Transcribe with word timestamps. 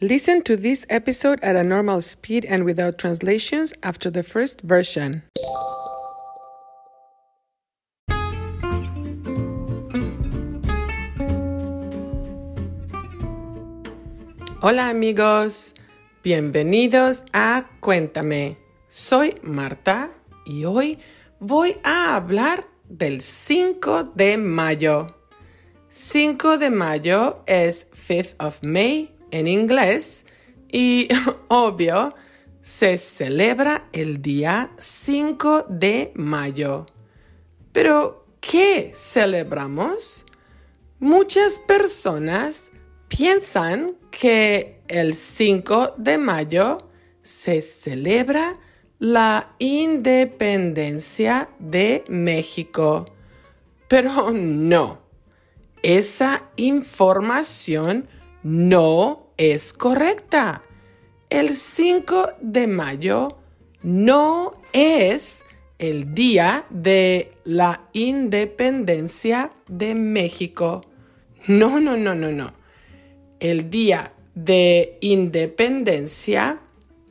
Listen 0.00 0.42
to 0.42 0.56
this 0.56 0.84
episode 0.90 1.38
at 1.40 1.54
a 1.54 1.62
normal 1.62 2.00
speed 2.00 2.44
and 2.46 2.64
without 2.64 2.98
translations 2.98 3.72
after 3.84 4.10
the 4.10 4.24
first 4.24 4.60
version. 4.62 5.22
Hola 14.60 14.88
amigos, 14.88 15.74
bienvenidos 16.24 17.24
a 17.32 17.66
Cuéntame. 17.80 18.56
Soy 18.88 19.38
Marta 19.42 20.10
y 20.44 20.64
hoy 20.64 20.98
voy 21.38 21.76
a 21.84 22.16
hablar 22.16 22.66
del 22.88 23.20
5 23.20 24.12
de 24.16 24.38
mayo. 24.38 25.14
5 25.88 26.58
de 26.58 26.70
mayo 26.70 27.44
es 27.46 27.88
5th 27.92 28.34
of 28.40 28.60
May 28.64 29.13
en 29.34 29.48
inglés 29.48 30.26
y 30.70 31.08
obvio 31.48 32.14
se 32.62 32.96
celebra 32.96 33.88
el 33.92 34.22
día 34.22 34.70
5 34.78 35.66
de 35.68 36.12
mayo. 36.14 36.86
Pero, 37.72 38.26
¿qué 38.40 38.92
celebramos? 38.94 40.24
Muchas 41.00 41.58
personas 41.58 42.70
piensan 43.08 43.96
que 44.10 44.80
el 44.86 45.14
5 45.14 45.94
de 45.98 46.16
mayo 46.16 46.88
se 47.22 47.60
celebra 47.60 48.54
la 49.00 49.54
independencia 49.58 51.48
de 51.58 52.04
México. 52.08 53.06
Pero 53.88 54.30
no, 54.30 55.00
esa 55.82 56.44
información 56.56 58.08
no 58.44 59.23
es 59.36 59.72
correcta. 59.72 60.62
El 61.30 61.50
5 61.50 62.34
de 62.40 62.66
mayo 62.66 63.38
no 63.82 64.60
es 64.72 65.44
el 65.78 66.14
día 66.14 66.66
de 66.70 67.32
la 67.44 67.88
independencia 67.92 69.50
de 69.68 69.94
México. 69.94 70.82
No, 71.46 71.80
no, 71.80 71.96
no, 71.96 72.14
no, 72.14 72.30
no. 72.30 72.52
El 73.40 73.70
día 73.70 74.12
de 74.34 74.98
independencia 75.00 76.60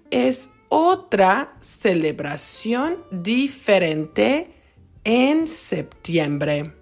es 0.10 0.50
otra 0.70 1.54
celebración 1.60 3.04
diferente 3.12 4.54
en 5.04 5.48
septiembre. 5.48 6.74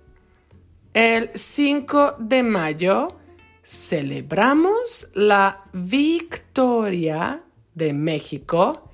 El 0.94 1.32
5 1.34 2.16
de 2.20 2.44
mayo 2.44 3.18
celebramos 3.64 5.10
la 5.14 5.66
victoria 5.74 7.44
de 7.74 7.94
México 7.94 8.90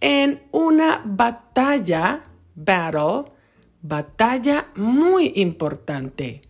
en 0.00 0.42
una 0.52 1.02
batalla, 1.04 2.24
battle, 2.54 3.24
batalla 3.82 4.68
muy 4.76 5.32
importante, 5.36 6.40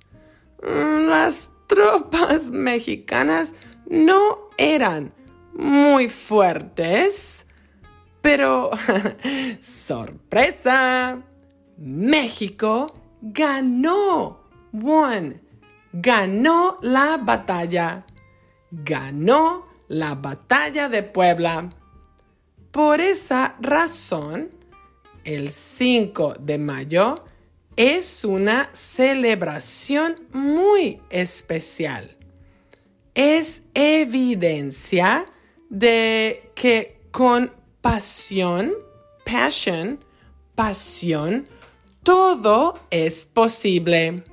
Las 0.63 1.51
tropas 1.67 2.51
mexicanas 2.51 3.55
no 3.85 4.49
eran 4.57 5.13
muy 5.53 6.09
fuertes, 6.09 7.45
pero 8.23 8.71
sorpresa, 9.61 11.23
México 11.77 12.95
ganó, 13.21 14.41
won, 14.73 15.41
ganó 15.93 16.79
la 16.83 17.17
batalla, 17.17 18.07
ganó 18.71 19.65
la 19.89 20.15
batalla 20.15 20.89
de 20.89 21.03
Puebla. 21.03 21.71
Por 22.71 23.01
esa 23.01 23.57
razón, 23.61 24.51
el 25.25 25.51
5 25.51 26.37
de 26.41 26.59
mayo 26.59 27.25
es 27.77 28.25
una 28.25 28.71
celebración 28.73 30.17
muy 30.33 31.01
especial. 31.11 32.17
Es 33.15 33.65
evidencia 33.75 35.27
de 35.69 36.51
que 36.55 37.01
con 37.11 37.53
pasión, 37.81 38.73
passion, 39.25 40.05
pasión, 40.55 41.49
todo 42.03 42.79
es 42.91 43.25
posible. 43.25 44.25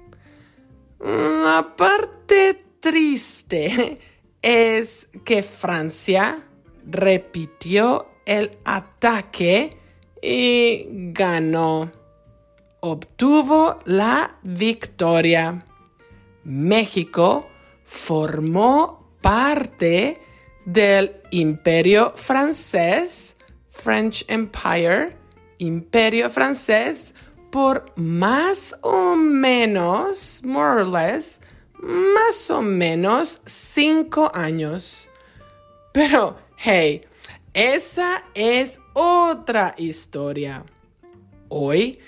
La 0.99 1.75
parte 1.75 2.57
triste 2.79 3.99
es 4.41 5.09
que 5.23 5.43
Francia 5.43 6.43
repitió 6.85 8.07
el 8.25 8.57
ataque 8.65 9.77
y 10.21 10.87
ganó. 11.13 11.91
Obtuvo 12.79 13.79
la 13.85 14.37
victoria. 14.43 15.65
México 16.43 17.47
formó 17.83 19.11
parte 19.21 20.21
del 20.65 21.21
imperio 21.31 22.13
francés, 22.15 23.37
French 23.67 24.25
Empire, 24.27 25.17
imperio 25.57 26.29
francés, 26.29 27.13
por 27.49 27.85
más 27.95 28.75
o 28.81 29.15
menos, 29.15 30.41
more 30.43 30.81
or 30.81 30.87
less, 30.87 31.39
más 31.81 32.49
o 32.49 32.61
menos 32.61 33.41
cinco 33.45 34.31
años. 34.33 35.07
Pero, 35.93 36.37
hey, 36.57 37.01
esa 37.53 38.23
es 38.33 38.79
otra 38.93 39.73
historia. 39.77 40.63
Hoy 41.49 41.99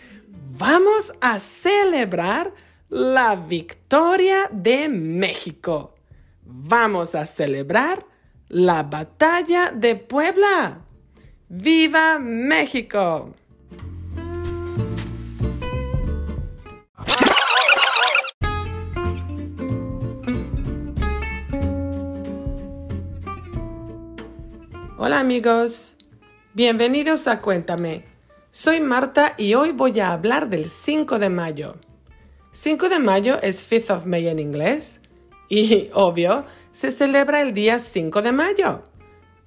vamos 0.58 1.14
a 1.22 1.40
celebrar 1.40 2.54
la 2.90 3.36
victoria 3.36 4.50
de 4.52 4.90
México. 4.90 5.96
Vamos 6.44 7.16
a 7.16 7.26
celebrar 7.26 8.06
la 8.50 8.84
batalla 8.84 9.72
de 9.72 9.96
Puebla. 9.96 10.82
¡Viva 11.48 12.20
México! 12.20 13.34
Hola 25.02 25.22
amigos, 25.22 25.96
bienvenidos 26.54 27.30
a 27.30 27.40
Cuéntame. 27.40 28.04
Soy 28.52 28.82
Marta 28.82 29.34
y 29.38 29.54
hoy 29.54 29.72
voy 29.72 29.98
a 30.02 30.12
hablar 30.12 30.50
del 30.50 30.66
5 30.66 31.20
de 31.20 31.30
mayo. 31.30 31.78
5 32.52 32.90
de 32.90 33.00
mayo 33.00 33.42
es 33.42 33.72
5th 33.72 33.96
of 33.96 34.06
May 34.08 34.28
en 34.28 34.40
inglés 34.40 35.00
y, 35.48 35.90
obvio, 35.94 36.44
se 36.74 36.92
celebra 36.92 37.42
el 37.42 37.54
día 37.54 37.80
5 37.80 38.22
de 38.22 38.34
mayo. 38.34 38.84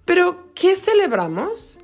Pero, 0.07 0.55
¿qué 0.55 0.75
celebramos? 0.75 1.79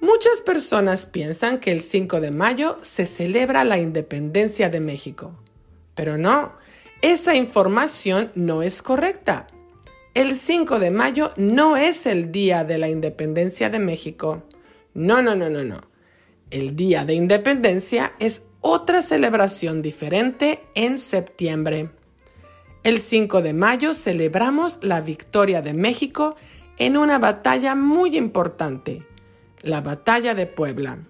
Muchas 0.00 0.40
personas 0.40 1.06
piensan 1.06 1.60
que 1.60 1.70
el 1.70 1.82
5 1.82 2.20
de 2.20 2.32
mayo 2.32 2.76
se 2.80 3.06
celebra 3.06 3.64
la 3.64 3.78
independencia 3.78 4.68
de 4.68 4.80
México. 4.80 5.32
Pero 5.94 6.18
no, 6.18 6.56
esa 7.02 7.36
información 7.36 8.32
no 8.34 8.62
es 8.64 8.82
correcta. 8.82 9.46
El 10.16 10.34
5 10.34 10.78
de 10.78 10.90
mayo 10.90 11.32
no 11.36 11.76
es 11.76 12.06
el 12.06 12.32
día 12.32 12.64
de 12.64 12.78
la 12.78 12.88
independencia 12.88 13.68
de 13.68 13.78
México. 13.78 14.44
No, 14.94 15.20
no, 15.20 15.36
no, 15.36 15.50
no, 15.50 15.62
no. 15.62 15.82
El 16.50 16.74
día 16.74 17.04
de 17.04 17.12
independencia 17.12 18.14
es 18.18 18.46
otra 18.62 19.02
celebración 19.02 19.82
diferente 19.82 20.60
en 20.74 20.96
septiembre. 20.96 21.90
El 22.82 22.98
5 22.98 23.42
de 23.42 23.52
mayo 23.52 23.92
celebramos 23.92 24.78
la 24.80 25.02
victoria 25.02 25.60
de 25.60 25.74
México 25.74 26.36
en 26.78 26.96
una 26.96 27.18
batalla 27.18 27.74
muy 27.74 28.16
importante, 28.16 29.06
la 29.60 29.82
batalla 29.82 30.34
de 30.34 30.46
Puebla. 30.46 31.00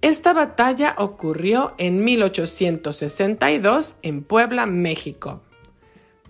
Esta 0.00 0.32
batalla 0.32 0.96
ocurrió 0.98 1.72
en 1.78 2.02
1862 2.02 3.94
en 4.02 4.24
Puebla, 4.24 4.66
México. 4.66 5.44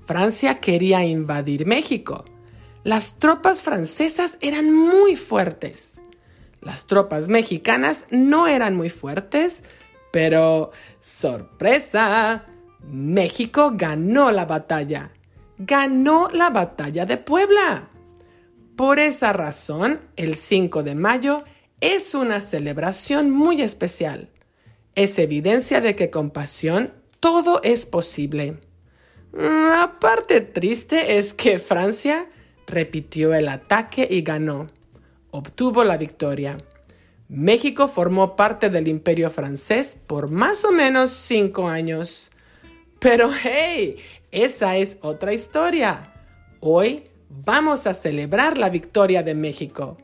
Francia 0.06 0.60
quería 0.60 1.04
invadir 1.04 1.66
México. 1.66 2.24
Las 2.82 3.18
tropas 3.18 3.62
francesas 3.62 4.36
eran 4.40 4.72
muy 4.72 5.16
fuertes. 5.16 6.00
Las 6.60 6.86
tropas 6.86 7.28
mexicanas 7.28 8.06
no 8.10 8.46
eran 8.46 8.76
muy 8.76 8.90
fuertes, 8.90 9.64
pero 10.12 10.72
sorpresa, 11.00 12.44
México 12.82 13.72
ganó 13.74 14.30
la 14.30 14.44
batalla. 14.44 15.10
Ganó 15.56 16.28
la 16.32 16.50
batalla 16.50 17.06
de 17.06 17.16
Puebla. 17.16 17.88
Por 18.76 18.98
esa 18.98 19.32
razón, 19.32 20.00
el 20.16 20.34
5 20.34 20.82
de 20.82 20.94
mayo 20.94 21.44
es 21.80 22.14
una 22.14 22.40
celebración 22.40 23.30
muy 23.30 23.62
especial. 23.62 24.30
Es 24.94 25.18
evidencia 25.18 25.80
de 25.80 25.96
que 25.96 26.10
con 26.10 26.30
pasión 26.30 26.92
todo 27.20 27.60
es 27.62 27.86
posible. 27.86 28.58
La 29.36 29.96
parte 29.98 30.40
triste 30.42 31.18
es 31.18 31.34
que 31.34 31.58
Francia 31.58 32.28
repitió 32.68 33.34
el 33.34 33.48
ataque 33.48 34.06
y 34.08 34.22
ganó. 34.22 34.68
Obtuvo 35.32 35.82
la 35.82 35.96
victoria. 35.96 36.58
México 37.28 37.88
formó 37.88 38.36
parte 38.36 38.70
del 38.70 38.86
imperio 38.86 39.30
francés 39.30 39.98
por 40.06 40.30
más 40.30 40.64
o 40.64 40.70
menos 40.70 41.10
cinco 41.10 41.66
años. 41.66 42.30
Pero 43.00 43.28
hey, 43.32 43.96
esa 44.30 44.76
es 44.76 44.98
otra 45.00 45.34
historia. 45.34 46.12
Hoy 46.60 47.02
vamos 47.28 47.88
a 47.88 47.94
celebrar 47.94 48.56
la 48.56 48.70
victoria 48.70 49.24
de 49.24 49.34
México. 49.34 49.98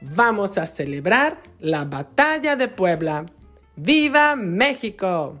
Vamos 0.00 0.58
a 0.58 0.66
celebrar 0.68 1.42
la 1.58 1.84
batalla 1.86 2.54
de 2.54 2.68
Puebla. 2.68 3.26
¡Viva 3.74 4.36
México! 4.36 5.40